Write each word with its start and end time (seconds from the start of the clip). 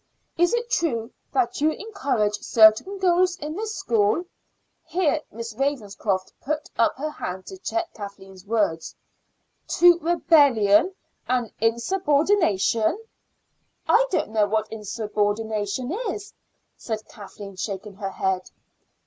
Is 0.35 0.51
it 0.55 0.71
true 0.71 1.11
that 1.31 1.61
you 1.61 1.69
encourage 1.69 2.33
certain 2.39 2.97
girls 2.97 3.37
in 3.37 3.53
this 3.55 3.75
school" 3.77 4.23
here 4.83 5.21
Miss 5.31 5.53
Ravenscroft 5.53 6.33
put 6.41 6.71
up 6.75 6.95
her 6.97 7.11
hand 7.11 7.45
to 7.45 7.57
check 7.59 7.93
Kathleen's 7.93 8.43
words 8.43 8.95
"to 9.67 9.99
rebellion 9.99 10.95
and 11.27 11.51
insubordination?" 11.59 12.97
"I 13.87 14.07
don't 14.09 14.31
know 14.31 14.47
what 14.47 14.71
insubordination 14.71 15.91
is," 16.09 16.33
said 16.75 17.07
Kathleen, 17.07 17.55
shaking 17.55 17.97
her 17.97 18.09
head. 18.09 18.49